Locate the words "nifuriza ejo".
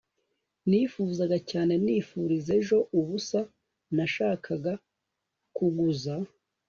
1.85-2.77